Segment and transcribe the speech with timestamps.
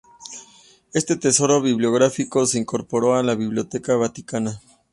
[0.93, 4.59] Este tesoro bibliográfico se incorporó a la Biblioteca Vaticana.